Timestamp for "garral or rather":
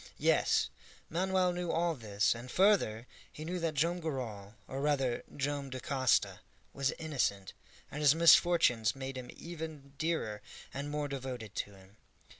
3.99-5.23